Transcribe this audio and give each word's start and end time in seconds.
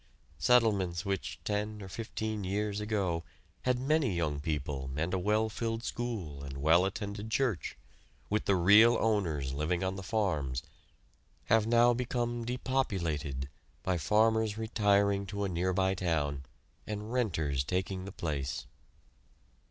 Settlements 0.39 1.05
which, 1.05 1.39
ten 1.43 1.79
or 1.83 1.87
fifteen 1.87 2.43
years 2.43 2.79
ago, 2.79 3.23
had 3.65 3.77
many 3.79 4.15
young 4.15 4.39
people 4.39 4.89
and 4.97 5.13
a 5.13 5.19
well 5.19 5.47
filled 5.47 5.83
school 5.83 6.43
and 6.43 6.57
well 6.57 6.85
attended 6.85 7.29
church, 7.29 7.77
with 8.27 8.45
the 8.45 8.55
real 8.55 8.97
owners 8.99 9.53
living 9.53 9.83
on 9.83 9.97
the 9.97 10.01
farms, 10.01 10.63
have 11.53 11.67
now 11.67 11.93
become 11.93 12.43
depopulated 12.43 13.47
by 13.83 13.95
farmers 13.95 14.57
retiring 14.57 15.27
to 15.27 15.43
a 15.43 15.49
nearby 15.49 15.93
town 15.93 16.45
and 16.87 17.13
"renters" 17.13 17.63
taking 17.63 18.05
the 18.05 18.11
place. 18.11 18.65